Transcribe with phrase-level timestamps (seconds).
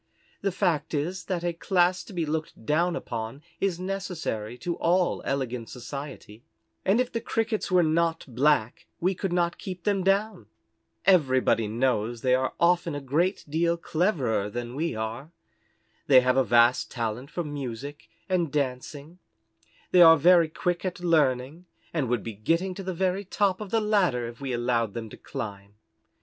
[0.41, 5.21] The fact is that a class to be looked down upon is necessary to all
[5.25, 6.43] elegant society,
[6.83, 10.47] and if the Crickets were not black we could not keep them down.
[11.05, 15.29] Everybody knows they are often a great deal cleverer than we are.
[16.07, 19.19] They have a vast talent for music and dancing;
[19.91, 23.69] they are very quick at learning, and would be getting to the very top of
[23.69, 25.75] the ladder if we allowed them to climb.